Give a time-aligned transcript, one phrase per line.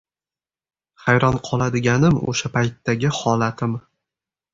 [1.01, 3.77] Hayron qoladiganim o‘sha paytdagi holatim.